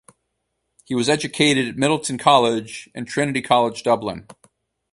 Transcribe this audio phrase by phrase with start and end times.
[0.85, 4.25] He was educated at Midleton College and Trinity College Dublin.